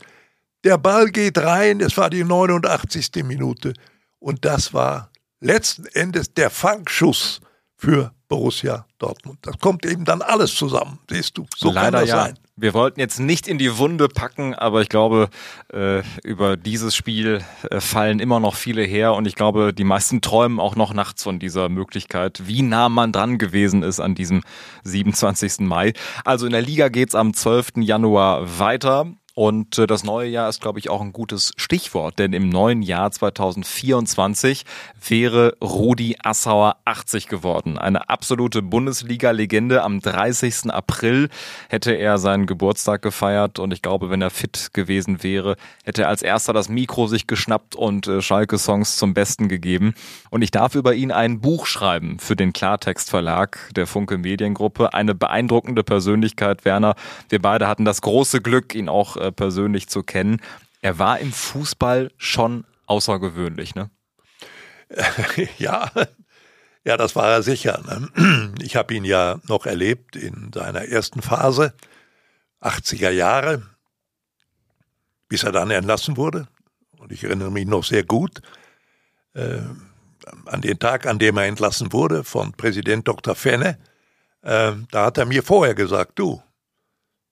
[0.63, 3.23] Der Ball geht rein, es war die 89.
[3.23, 3.73] Minute
[4.19, 7.41] und das war letzten Endes der Fangschuss
[7.75, 9.39] für Borussia Dortmund.
[9.41, 11.45] Das kommt eben dann alles zusammen, siehst du.
[11.57, 12.23] So Leider kann das ja.
[12.25, 12.39] sein.
[12.55, 15.29] Wir wollten jetzt nicht in die Wunde packen, aber ich glaube,
[15.73, 20.21] äh, über dieses Spiel äh, fallen immer noch viele her und ich glaube, die meisten
[20.21, 24.43] träumen auch noch nachts von dieser Möglichkeit, wie nah man dran gewesen ist an diesem
[24.83, 25.61] 27.
[25.61, 25.93] Mai.
[26.25, 27.77] Also in der Liga geht's am 12.
[27.77, 29.07] Januar weiter.
[29.39, 32.82] Und äh, das neue Jahr ist, glaube ich, auch ein gutes Stichwort, denn im neuen
[32.82, 34.65] Jahr 2024
[35.08, 37.78] wäre Rudi Assauer 80 geworden.
[37.78, 39.82] Eine absolute Bundesliga-Legende.
[39.82, 40.71] Am 30.
[40.71, 41.30] April
[41.69, 46.10] hätte er seinen Geburtstag gefeiert und ich glaube, wenn er fit gewesen wäre, hätte er
[46.10, 49.93] als erster das Mikro sich geschnappt und äh, Schalke-Songs zum Besten gegeben.
[50.32, 54.93] Und ich darf über ihn ein Buch schreiben für den Klartext Verlag der Funke Mediengruppe.
[54.93, 56.95] Eine beeindruckende Persönlichkeit, Werner.
[57.30, 60.41] Wir beide hatten das große Glück, ihn auch äh, persönlich zu kennen.
[60.81, 63.89] Er war im Fußball schon außergewöhnlich, ne?
[65.57, 65.91] ja,
[66.83, 67.81] ja, das war er sicher.
[67.85, 68.53] Ne?
[68.61, 71.73] Ich habe ihn ja noch erlebt in seiner ersten Phase,
[72.61, 73.63] 80er Jahre,
[75.27, 76.47] bis er dann entlassen wurde.
[76.97, 78.41] Und ich erinnere mich noch sehr gut
[79.33, 79.59] äh,
[80.45, 83.35] an den Tag, an dem er entlassen wurde von Präsident Dr.
[83.35, 83.77] Fenne.
[84.41, 86.41] Äh, da hat er mir vorher gesagt, du,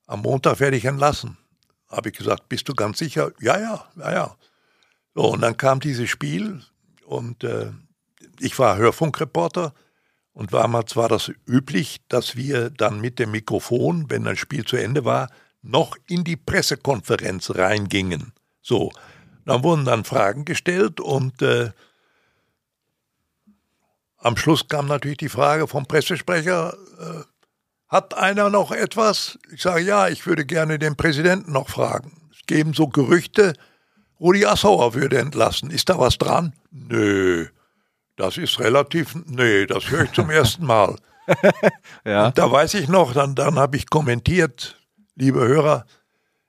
[0.06, 1.38] am Montag werde ich entlassen.
[1.90, 3.32] Habe ich gesagt, bist du ganz sicher?
[3.40, 4.38] Ja, ja, ja, ja.
[5.16, 6.62] So, und dann kam dieses Spiel
[7.06, 7.72] und äh,
[8.40, 9.74] ich war Hörfunkreporter
[10.34, 14.76] und damals war das üblich, dass wir dann mit dem Mikrofon, wenn das Spiel zu
[14.76, 15.32] Ende war,
[15.64, 18.34] noch in die Pressekonferenz reingingen.
[18.62, 18.92] So,
[19.46, 21.72] dann wurden dann Fragen gestellt und äh,
[24.18, 27.24] am Schluss kam natürlich die Frage vom Pressesprecher, äh,
[27.88, 29.40] hat einer noch etwas?
[29.52, 32.30] Ich sage, ja, ich würde gerne den Präsidenten noch fragen.
[32.32, 33.54] Es geben so Gerüchte,
[34.20, 35.70] Rudi Assauer würde entlassen.
[35.70, 36.54] Ist da was dran?
[36.72, 37.48] Nö.
[38.16, 40.96] Das ist relativ, nee, das höre ich zum ersten Mal.
[42.06, 42.28] ja.
[42.28, 44.78] Und da weiß ich noch, dann, dann habe ich kommentiert,
[45.16, 45.86] liebe Hörer,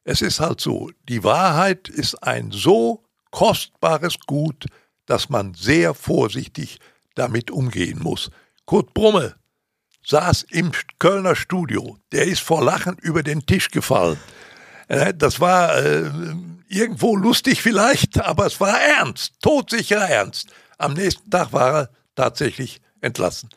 [0.05, 4.67] es ist halt so, die Wahrheit ist ein so kostbares Gut,
[5.05, 6.79] dass man sehr vorsichtig
[7.15, 8.31] damit umgehen muss.
[8.65, 9.38] Kurt Brumme,
[10.09, 11.99] saß im Kölner Studio.
[12.13, 14.19] Der ist vor Lachen über den Tisch gefallen.
[14.89, 16.11] Äh, das war äh,
[16.69, 20.51] irgendwo lustig vielleicht, aber es war ernst, todsicher ernst.
[20.79, 23.51] Am nächsten Tag war er tatsächlich entlassen.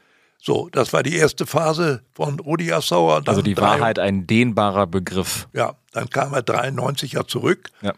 [0.43, 3.21] So, das war die erste Phase von Rudi Assauer.
[3.27, 5.47] Also die Wahrheit ein dehnbarer Begriff.
[5.53, 7.69] Ja, dann kam er 93 ja zurück.
[7.81, 7.93] Ja.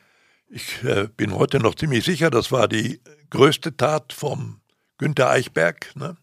[0.50, 4.60] Ich äh, bin heute noch ziemlich sicher, das war die größte Tat vom
[4.98, 5.92] Günter Eichberg.
[5.96, 6.18] Ne?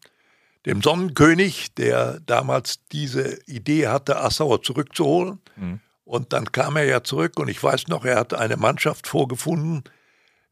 [0.66, 5.40] Dem Sonnenkönig, der damals diese Idee hatte, Assauer zurückzuholen.
[5.56, 5.80] Mhm.
[6.04, 9.84] Und dann kam er ja zurück und ich weiß noch, er hatte eine Mannschaft vorgefunden,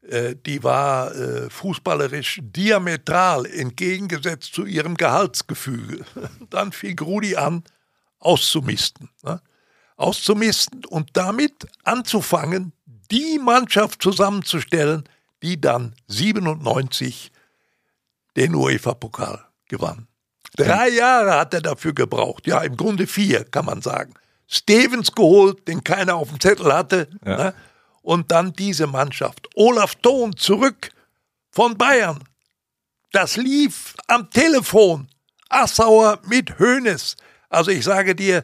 [0.01, 6.05] äh, die war äh, fußballerisch diametral entgegengesetzt zu ihrem Gehaltsgefüge.
[6.49, 7.63] Dann fing Rudi an,
[8.19, 9.09] auszumisten.
[9.23, 9.41] Ne?
[9.97, 12.71] Auszumisten und damit anzufangen,
[13.11, 15.03] die Mannschaft zusammenzustellen,
[15.43, 17.31] die dann 97
[18.37, 20.07] den UEFA-Pokal gewann.
[20.57, 22.47] Drei Jahre hat er dafür gebraucht.
[22.47, 24.13] Ja, im Grunde vier, kann man sagen.
[24.47, 27.07] Stevens geholt, den keiner auf dem Zettel hatte.
[27.25, 27.37] Ja.
[27.37, 27.53] Ne?
[28.01, 29.47] Und dann diese Mannschaft.
[29.55, 30.89] Olaf Thon zurück
[31.51, 32.23] von Bayern.
[33.11, 35.07] Das lief am Telefon.
[35.49, 37.15] Assauer mit Hoeneß.
[37.49, 38.43] Also ich sage dir,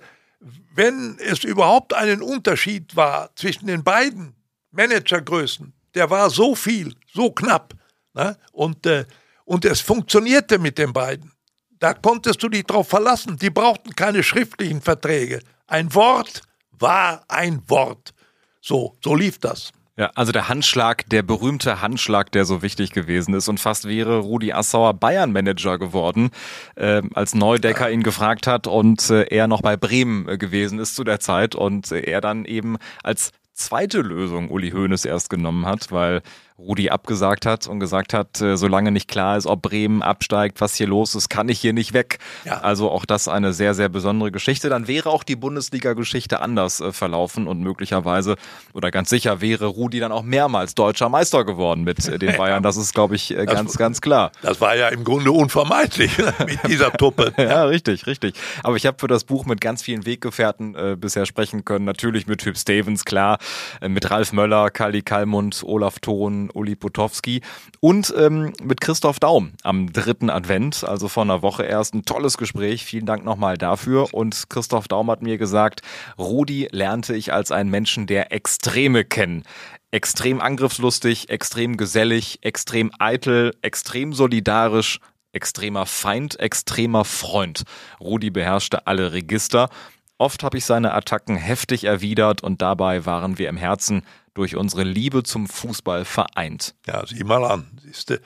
[0.73, 4.35] wenn es überhaupt einen Unterschied war zwischen den beiden
[4.71, 7.73] Managergrößen, der war so viel, so knapp.
[8.13, 8.37] Ne?
[8.51, 9.05] Und äh,
[9.45, 11.31] und es funktionierte mit den beiden.
[11.79, 13.37] Da konntest du dich drauf verlassen.
[13.37, 15.39] Die brauchten keine schriftlichen Verträge.
[15.67, 18.13] Ein Wort war ein Wort.
[18.61, 19.71] So, so lief das.
[19.97, 24.19] Ja, also der Handschlag, der berühmte Handschlag, der so wichtig gewesen ist und fast wäre
[24.19, 26.31] Rudi Assauer Bayern-Manager geworden,
[26.75, 27.93] äh, als Neudecker ja.
[27.93, 31.55] ihn gefragt hat und äh, er noch bei Bremen äh, gewesen ist zu der Zeit
[31.55, 36.21] und äh, er dann eben als zweite Lösung Uli Hoeneß erst genommen hat, weil
[36.57, 40.75] Rudi abgesagt hat und gesagt hat, äh, solange nicht klar ist, ob Bremen absteigt, was
[40.75, 42.19] hier los ist, kann ich hier nicht weg.
[42.45, 42.59] Ja.
[42.59, 44.69] Also auch das eine sehr, sehr besondere Geschichte.
[44.69, 48.37] Dann wäre auch die Bundesliga-Geschichte anders äh, verlaufen und möglicherweise
[48.73, 52.63] oder ganz sicher wäre Rudi dann auch mehrmals deutscher Meister geworden mit äh, den Bayern.
[52.63, 54.31] Das ist, glaube ich, äh, ganz, das, ganz klar.
[54.41, 57.33] Das war ja im Grunde unvermeidlich mit dieser Truppe.
[57.37, 58.35] ja, richtig, richtig.
[58.63, 61.83] Aber ich habe für das Buch mit ganz vielen Weggefährten äh, bisher sprechen können.
[61.83, 63.39] Natürlich mit Typ Stevens, klar,
[63.85, 67.41] mit Ralf Möller, Kali Kalmund, Olaf Thon, Uli Potowski
[67.79, 71.93] und ähm, mit Christoph Daum am dritten Advent, also vor einer Woche erst.
[71.93, 72.83] Ein tolles Gespräch.
[72.83, 74.13] Vielen Dank nochmal dafür.
[74.13, 75.81] Und Christoph Daum hat mir gesagt,
[76.17, 79.43] Rudi lernte ich als einen Menschen der Extreme kennen
[79.91, 84.99] extrem angriffslustig, extrem gesellig, extrem eitel, extrem solidarisch,
[85.31, 87.63] extremer Feind, extremer Freund.
[88.01, 89.69] Rudi beherrschte alle Register.
[90.17, 94.03] Oft habe ich seine Attacken heftig erwidert und dabei waren wir im Herzen
[94.35, 96.75] durch unsere Liebe zum Fußball vereint.
[96.85, 97.79] Ja, sieh mal an.
[97.81, 98.21] Siehste,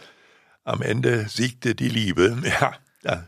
[0.65, 2.37] am Ende siegte die Liebe.
[2.43, 3.27] Ja, ja.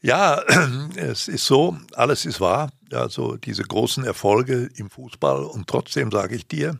[0.00, 0.42] ja,
[0.96, 2.70] es ist so, alles ist wahr.
[2.92, 6.78] Also diese großen Erfolge im Fußball und trotzdem sage ich dir,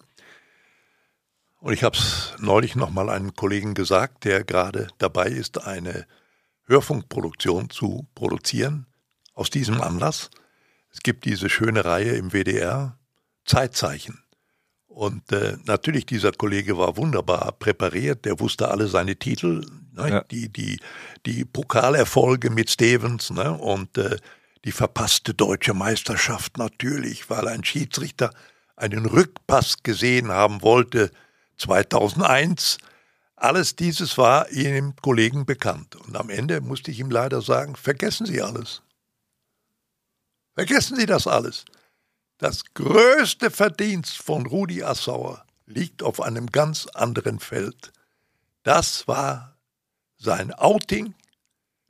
[1.59, 6.07] und ich habe es neulich nochmal einem Kollegen gesagt, der gerade dabei ist, eine
[6.67, 8.87] Hörfunkproduktion zu produzieren,
[9.33, 10.29] aus diesem Anlass.
[10.93, 12.99] Es gibt diese schöne Reihe im WDR,
[13.47, 14.24] Zeitzeichen.
[14.95, 20.09] Und äh, natürlich, dieser Kollege war wunderbar präpariert, der wusste alle seine Titel, ne?
[20.09, 20.25] ja.
[20.31, 20.79] die, die,
[21.27, 23.53] die Pokalerfolge mit Stevens ne?
[23.53, 24.19] und äh,
[24.65, 28.31] die verpasste deutsche Meisterschaft natürlich, weil ein Schiedsrichter
[28.77, 31.11] einen Rückpass gesehen haben wollte
[31.59, 32.79] 2001.
[33.35, 35.97] Alles dieses war Ihrem Kollegen bekannt.
[35.97, 38.81] Und am Ende musste ich ihm leider sagen, vergessen Sie alles.
[40.55, 41.65] Vergessen Sie das alles.
[42.39, 47.93] Das größte Verdienst von Rudi Assauer liegt auf einem ganz anderen Feld.
[48.65, 49.57] Das war
[50.17, 51.15] sein Outing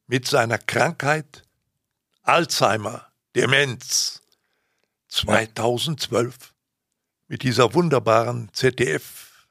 [0.07, 1.42] mit seiner Krankheit
[2.22, 4.22] Alzheimer, Demenz
[5.09, 6.54] 2012
[7.28, 9.46] mit dieser wunderbaren ZDF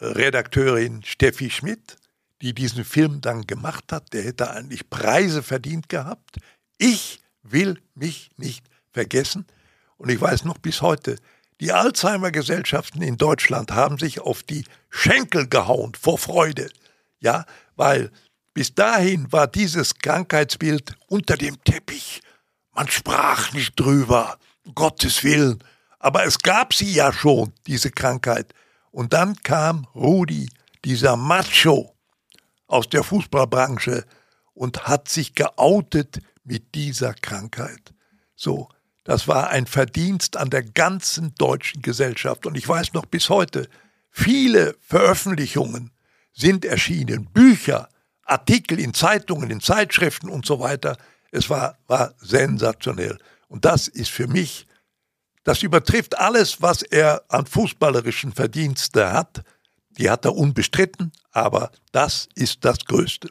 [0.00, 1.96] Redakteurin Steffi Schmidt,
[2.42, 4.12] die diesen Film dann gemacht hat.
[4.12, 6.38] Der hätte eigentlich Preise verdient gehabt.
[6.78, 9.46] Ich will mich nicht vergessen.
[9.96, 11.16] Und ich weiß noch bis heute,
[11.60, 16.68] die Alzheimer-Gesellschaften in Deutschland haben sich auf die Schenkel gehauen vor Freude.
[17.20, 18.10] Ja, weil
[18.54, 22.22] bis dahin war dieses Krankheitsbild unter dem Teppich.
[22.72, 25.62] Man sprach nicht drüber, um Gottes Willen.
[25.98, 28.52] Aber es gab sie ja schon, diese Krankheit.
[28.90, 30.48] Und dann kam Rudi,
[30.84, 31.94] dieser Macho
[32.66, 34.04] aus der Fußballbranche
[34.52, 37.94] und hat sich geoutet mit dieser Krankheit.
[38.36, 38.68] So,
[39.04, 42.46] das war ein Verdienst an der ganzen deutschen Gesellschaft.
[42.46, 43.68] Und ich weiß noch bis heute,
[44.10, 45.90] viele Veröffentlichungen
[46.32, 47.88] sind erschienen, Bücher,
[48.24, 50.96] Artikel in Zeitungen, in Zeitschriften und so weiter.
[51.30, 53.18] Es war, war sensationell.
[53.48, 54.66] Und das ist für mich
[55.44, 59.44] das übertrifft alles, was er an fußballerischen Verdienste hat.
[59.98, 63.28] Die hat er unbestritten, aber das ist das Größte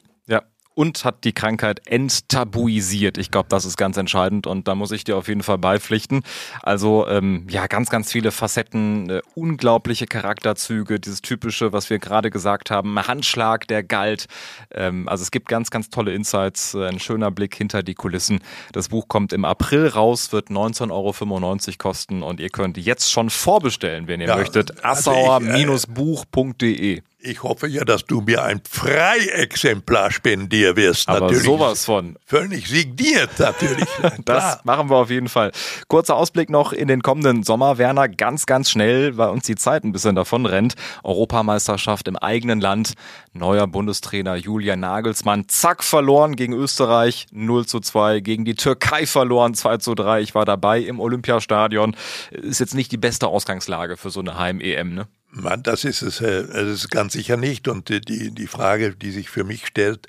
[0.75, 3.17] und hat die Krankheit enttabuisiert.
[3.17, 6.23] Ich glaube, das ist ganz entscheidend und da muss ich dir auf jeden Fall beipflichten.
[6.62, 12.29] Also ähm, ja, ganz, ganz viele Facetten, äh, unglaubliche Charakterzüge, dieses typische, was wir gerade
[12.29, 14.27] gesagt haben, Handschlag, der galt.
[14.71, 18.39] Ähm, also es gibt ganz, ganz tolle Insights, äh, ein schöner Blick hinter die Kulissen.
[18.71, 21.13] Das Buch kommt im April raus, wird 19,95 Euro
[21.77, 24.83] kosten und ihr könnt jetzt schon vorbestellen, wenn ihr ja, möchtet.
[24.83, 31.07] Also assauer-buch.de ich hoffe ja, dass du mir ein Freiexemplar spendieren wirst.
[31.07, 31.43] Aber natürlich.
[31.43, 32.17] sowas von.
[32.25, 33.88] Völlig signiert, natürlich.
[34.25, 35.51] das machen wir auf jeden Fall.
[35.88, 37.77] Kurzer Ausblick noch in den kommenden Sommer.
[37.77, 40.75] Werner, ganz, ganz schnell, weil uns die Zeit ein bisschen davon rennt.
[41.03, 42.93] Europameisterschaft im eigenen Land.
[43.31, 45.47] Neuer Bundestrainer Julian Nagelsmann.
[45.47, 47.27] Zack, verloren gegen Österreich.
[47.31, 48.19] 0 zu 2.
[48.19, 49.53] Gegen die Türkei verloren.
[49.53, 50.21] 2 zu 3.
[50.21, 51.95] Ich war dabei im Olympiastadion.
[52.31, 55.07] Ist jetzt nicht die beste Ausgangslage für so eine Heim-EM, ne?
[55.36, 57.67] Das ist es, äh, das ist ganz sicher nicht.
[57.67, 60.08] Und die, die Frage, die sich für mich stellt,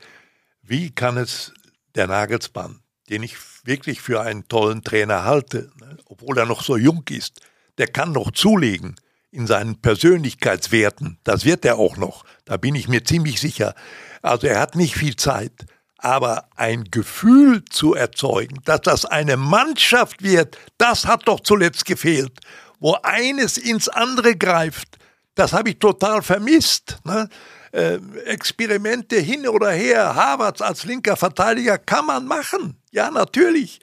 [0.62, 1.52] wie kann es
[1.94, 6.76] der Nagelsmann, den ich wirklich für einen tollen Trainer halte, ne, obwohl er noch so
[6.76, 7.40] jung ist,
[7.78, 8.96] der kann noch zulegen
[9.30, 11.18] in seinen Persönlichkeitswerten.
[11.24, 12.24] Das wird er auch noch.
[12.44, 13.74] Da bin ich mir ziemlich sicher.
[14.22, 15.52] Also er hat nicht viel Zeit.
[15.96, 22.40] Aber ein Gefühl zu erzeugen, dass das eine Mannschaft wird, das hat doch zuletzt gefehlt,
[22.78, 24.98] wo eines ins andere greift,
[25.34, 26.98] das habe ich total vermisst.
[27.04, 27.28] Ne?
[27.72, 32.76] Äh, Experimente hin oder her, Harvards als linker Verteidiger kann man machen.
[32.92, 33.80] Ja, natürlich.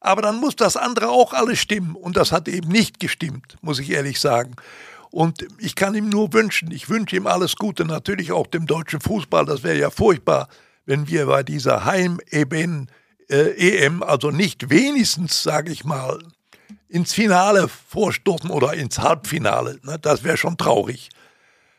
[0.00, 1.94] Aber dann muss das andere auch alles stimmen.
[1.94, 4.56] Und das hat eben nicht gestimmt, muss ich ehrlich sagen.
[5.10, 9.00] Und ich kann ihm nur wünschen, ich wünsche ihm alles Gute, natürlich auch dem deutschen
[9.00, 9.44] Fußball.
[9.44, 10.48] Das wäre ja furchtbar,
[10.86, 12.86] wenn wir bei dieser Heim-EM,
[13.28, 16.18] äh, also nicht wenigstens, sage ich mal,
[16.90, 19.78] ins Finale vorstoßen oder ins Halbfinale.
[19.82, 19.98] Ne?
[20.00, 21.10] Das wäre schon traurig.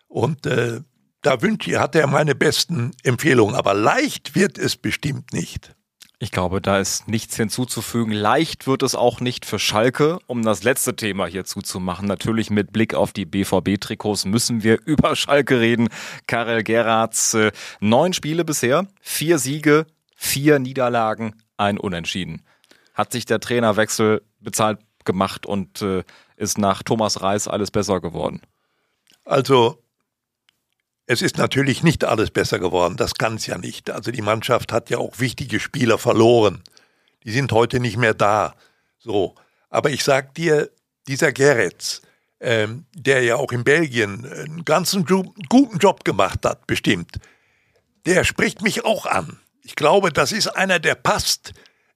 [0.07, 0.81] Und äh,
[1.21, 3.55] da wünsche ich, hat er meine besten Empfehlungen.
[3.55, 5.75] Aber leicht wird es bestimmt nicht.
[6.19, 8.13] Ich glaube, da ist nichts hinzuzufügen.
[8.13, 12.07] Leicht wird es auch nicht für Schalke, um das letzte Thema hier zuzumachen.
[12.07, 15.89] Natürlich mit Blick auf die BVB-Trikots müssen wir über Schalke reden.
[16.27, 22.43] Karel Geratz, äh, neun Spiele bisher, vier Siege, vier Niederlagen, ein Unentschieden.
[22.93, 26.03] Hat sich der Trainerwechsel bezahlt gemacht und äh,
[26.35, 28.41] ist nach Thomas Reis alles besser geworden?
[29.25, 29.81] Also
[31.05, 33.89] es ist natürlich nicht alles besser geworden, das kann es ja nicht.
[33.89, 36.63] Also die Mannschaft hat ja auch wichtige Spieler verloren.
[37.23, 38.55] Die sind heute nicht mehr da.
[38.97, 39.35] So,
[39.69, 40.69] aber ich sag dir,
[41.07, 42.01] dieser Geretz,
[42.39, 47.19] ähm, der ja auch in Belgien einen ganzen guten Job gemacht hat, bestimmt,
[48.05, 49.39] der spricht mich auch an.
[49.63, 51.53] Ich glaube, das ist einer, der passt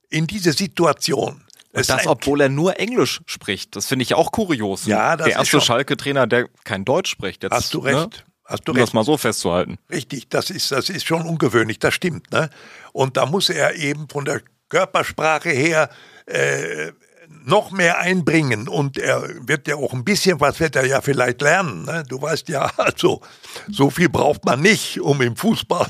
[0.10, 1.44] in diese Situation.
[1.76, 3.76] Und das, obwohl er nur Englisch spricht.
[3.76, 4.86] Das finde ich auch kurios.
[4.86, 7.44] Ja, das der erste Schalke-Trainer, der kein Deutsch spricht.
[7.44, 7.96] Jetzt, hast du recht.
[7.96, 8.10] Ne?
[8.46, 8.88] Hast du um recht.
[8.88, 9.78] das mal so festzuhalten.
[9.90, 12.32] Richtig, das ist, das ist schon ungewöhnlich, das stimmt.
[12.32, 12.50] Ne?
[12.94, 15.90] Und da muss er eben von der Körpersprache her
[16.28, 16.92] äh,
[17.46, 21.42] noch mehr einbringen und er wird ja auch ein bisschen was wird er ja vielleicht
[21.42, 21.84] lernen.
[21.86, 22.04] Ne?
[22.08, 23.22] Du weißt ja, also
[23.70, 25.88] so viel braucht man nicht, um im Fußball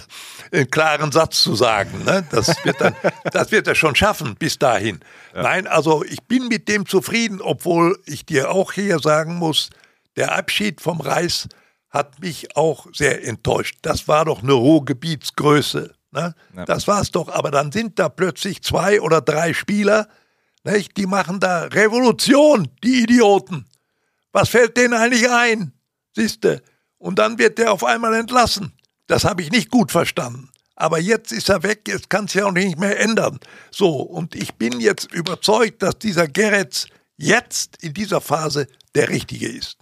[0.51, 2.03] einen klaren Satz zu sagen.
[2.05, 2.25] Ne?
[2.31, 2.95] Das wird dann,
[3.31, 4.99] das wird er schon schaffen bis dahin.
[5.33, 5.43] Ja.
[5.43, 9.69] Nein, also ich bin mit dem zufrieden, obwohl ich dir auch hier sagen muss,
[10.15, 11.47] der Abschied vom Reis
[11.89, 13.77] hat mich auch sehr enttäuscht.
[13.81, 15.93] Das war doch eine Ruhrgebietsgröße.
[16.11, 16.35] Ne?
[16.55, 16.65] Ja.
[16.65, 17.29] Das war's doch.
[17.29, 20.07] Aber dann sind da plötzlich zwei oder drei Spieler,
[20.65, 20.97] nicht?
[20.97, 23.65] die machen da Revolution, die Idioten.
[24.31, 25.71] Was fällt denen eigentlich ein?
[26.13, 26.61] Siehste.
[26.97, 28.73] Und dann wird der auf einmal entlassen.
[29.07, 30.49] Das habe ich nicht gut verstanden.
[30.75, 33.39] Aber jetzt ist er weg, jetzt kann es ja auch nicht mehr ändern.
[33.71, 39.47] So, und ich bin jetzt überzeugt, dass dieser Geretz jetzt in dieser Phase der Richtige
[39.47, 39.77] ist.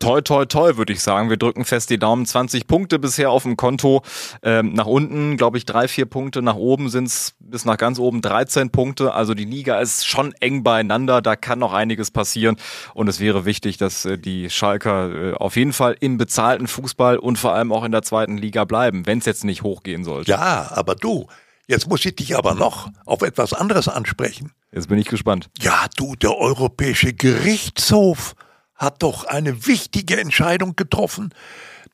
[0.00, 1.28] Toi, toi, toi, würde ich sagen.
[1.28, 2.24] Wir drücken fest die Daumen.
[2.24, 4.02] 20 Punkte bisher auf dem Konto.
[4.42, 6.40] Ähm, nach unten, glaube ich, drei, vier Punkte.
[6.40, 9.12] Nach oben sind es bis nach ganz oben 13 Punkte.
[9.12, 11.20] Also die Liga ist schon eng beieinander.
[11.20, 12.56] Da kann noch einiges passieren.
[12.94, 17.18] Und es wäre wichtig, dass äh, die Schalker äh, auf jeden Fall im bezahlten Fußball
[17.18, 20.30] und vor allem auch in der zweiten Liga bleiben, wenn es jetzt nicht hochgehen sollte.
[20.30, 21.26] Ja, aber du,
[21.66, 24.52] jetzt muss ich dich aber noch auf etwas anderes ansprechen.
[24.72, 25.50] Jetzt bin ich gespannt.
[25.60, 28.34] Ja, du, der Europäische Gerichtshof
[28.80, 31.32] hat doch eine wichtige Entscheidung getroffen.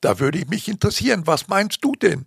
[0.01, 2.27] Da würde ich mich interessieren, was meinst du denn?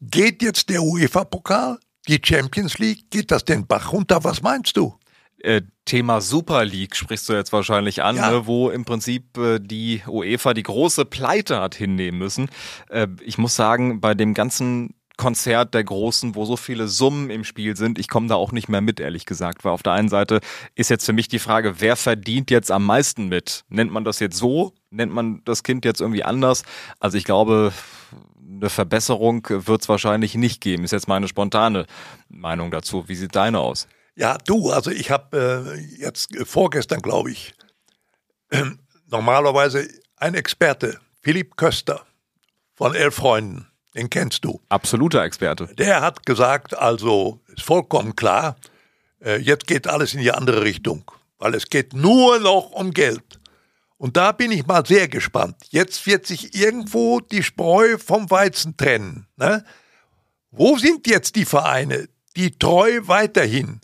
[0.00, 4.24] Geht jetzt der UEFA-Pokal, die Champions League, geht das den Bach runter?
[4.24, 4.98] Was meinst du?
[5.38, 8.30] Äh, Thema Super League sprichst du jetzt wahrscheinlich an, ja.
[8.30, 12.50] ne, wo im Prinzip äh, die UEFA die große Pleite hat hinnehmen müssen.
[12.88, 17.44] Äh, ich muss sagen, bei dem ganzen Konzert der Großen, wo so viele Summen im
[17.44, 17.98] Spiel sind.
[17.98, 20.40] Ich komme da auch nicht mehr mit, ehrlich gesagt, weil auf der einen Seite
[20.74, 23.64] ist jetzt für mich die Frage, wer verdient jetzt am meisten mit?
[23.68, 24.74] Nennt man das jetzt so?
[24.90, 26.64] Nennt man das Kind jetzt irgendwie anders?
[27.00, 27.72] Also ich glaube,
[28.48, 30.84] eine Verbesserung wird es wahrscheinlich nicht geben.
[30.84, 31.86] Ist jetzt meine spontane
[32.28, 33.08] Meinung dazu.
[33.08, 33.88] Wie sieht deine aus?
[34.14, 37.54] Ja, du, also ich habe äh, jetzt äh, vorgestern, glaube ich,
[38.50, 38.64] äh,
[39.10, 42.06] normalerweise ein Experte, Philipp Köster
[42.74, 44.60] von Elf Freunden den kennst du.
[44.68, 45.68] Absoluter Experte.
[45.74, 48.56] Der hat gesagt, also ist vollkommen klar,
[49.20, 53.40] äh, jetzt geht alles in die andere Richtung, weil es geht nur noch um Geld.
[53.98, 55.56] Und da bin ich mal sehr gespannt.
[55.70, 59.26] Jetzt wird sich irgendwo die Spreu vom Weizen trennen.
[59.36, 59.64] Ne?
[60.50, 63.80] Wo sind jetzt die Vereine, die treu weiterhin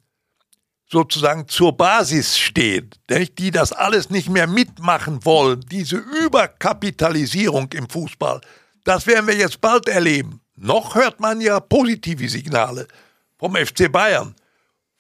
[0.91, 2.91] sozusagen zur Basis stehen,
[3.39, 8.43] die das alles nicht mehr mitmachen wollen, diese Überkapitalisierung im Fußball,
[8.85, 10.41] das werden wir jetzt bald erleben.
[10.57, 12.87] Noch hört man ja positive Signale
[13.39, 14.35] vom FC Bayern,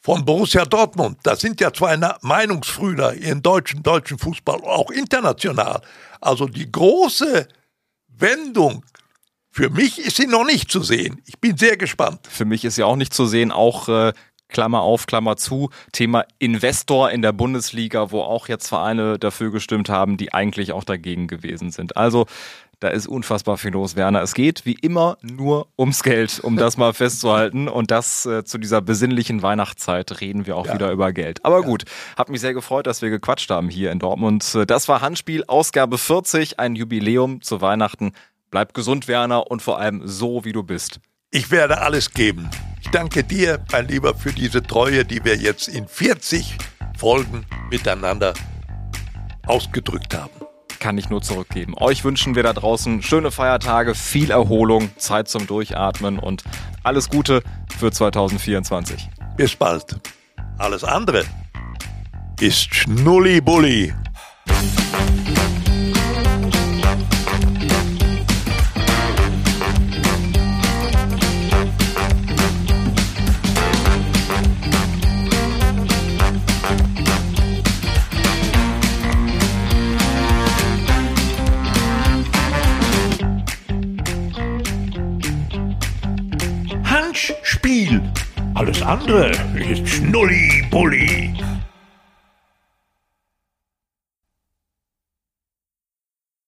[0.00, 1.18] von Borussia Dortmund.
[1.22, 5.80] Das sind ja zwei Meinungsbrüder im deutschen, deutschen Fußball, auch international.
[6.20, 7.46] Also die große
[8.08, 8.84] Wendung
[9.54, 11.20] für mich ist sie noch nicht zu sehen.
[11.26, 12.26] Ich bin sehr gespannt.
[12.26, 13.52] Für mich ist sie auch nicht zu sehen.
[13.52, 14.14] Auch äh,
[14.48, 19.90] Klammer auf, Klammer zu, Thema Investor in der Bundesliga, wo auch jetzt Vereine dafür gestimmt
[19.90, 21.98] haben, die eigentlich auch dagegen gewesen sind.
[21.98, 22.26] Also
[22.82, 24.22] da ist unfassbar viel los, Werner.
[24.22, 27.68] Es geht wie immer nur ums Geld, um das mal festzuhalten.
[27.68, 30.74] Und das äh, zu dieser besinnlichen Weihnachtszeit reden wir auch ja.
[30.74, 31.44] wieder über Geld.
[31.44, 31.66] Aber ja.
[31.66, 31.84] gut,
[32.16, 34.58] hat mich sehr gefreut, dass wir gequatscht haben hier in Dortmund.
[34.66, 38.12] Das war Handspiel Ausgabe 40, ein Jubiläum zu Weihnachten.
[38.50, 40.98] Bleib gesund, Werner, und vor allem so, wie du bist.
[41.30, 42.50] Ich werde alles geben.
[42.80, 46.58] Ich danke dir, mein Lieber, für diese Treue, die wir jetzt in 40
[46.98, 48.34] Folgen miteinander
[49.46, 50.41] ausgedrückt haben
[50.82, 51.74] kann ich nur zurückgeben.
[51.76, 56.42] Euch wünschen wir da draußen schöne Feiertage, viel Erholung, Zeit zum Durchatmen und
[56.82, 57.42] alles Gute
[57.78, 59.08] für 2024.
[59.36, 60.00] Bis bald.
[60.58, 61.24] Alles andere
[62.40, 63.94] ist Schnulli-Bulli.
[88.62, 91.34] Alles andere ist Schnulli-Bulli.